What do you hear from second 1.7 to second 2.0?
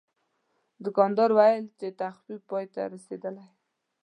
چې